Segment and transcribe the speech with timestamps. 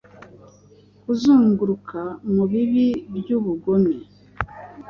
[1.03, 1.99] Kuzunguruka
[2.33, 3.95] mubibi byubugome,